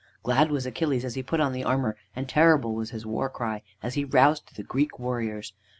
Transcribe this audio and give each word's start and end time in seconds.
Glad 0.23 0.49
was 0.49 0.65
Achilles 0.65 1.05
as 1.05 1.13
he 1.13 1.21
put 1.21 1.39
on 1.39 1.51
the 1.53 1.63
armor, 1.63 1.95
and 2.15 2.27
terrible 2.27 2.73
was 2.73 2.89
his 2.89 3.05
war 3.05 3.29
cry 3.29 3.61
as 3.83 3.93
he 3.93 4.03
roused 4.03 4.55
the 4.55 4.63
Greek 4.63 4.97
warriors. 4.97 5.53